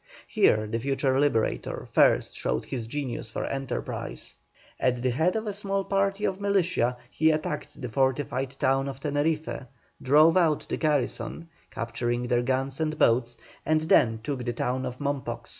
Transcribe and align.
Here 0.25 0.65
the 0.65 0.79
future 0.79 1.19
Liberator 1.19 1.85
first 1.85 2.33
showed 2.35 2.65
his 2.65 2.87
genius 2.87 3.29
for 3.29 3.45
enterprise. 3.45 4.35
At 4.79 5.03
the 5.03 5.11
head 5.11 5.35
of 5.35 5.45
a 5.45 5.53
small 5.53 5.83
party 5.83 6.25
of 6.25 6.41
militia, 6.41 6.97
he 7.11 7.29
attacked 7.29 7.79
the 7.79 7.87
fortified 7.87 8.49
town 8.59 8.87
of 8.89 8.99
Teneriffe, 8.99 9.67
drove 10.01 10.37
out 10.37 10.65
the 10.67 10.77
garrison, 10.77 11.49
capturing 11.69 12.25
their 12.25 12.41
guns 12.41 12.79
and 12.79 12.97
boats, 12.97 13.37
and 13.63 13.81
then 13.81 14.19
took 14.23 14.43
the 14.43 14.53
town 14.53 14.87
of 14.87 14.97
Mompox. 14.99 15.49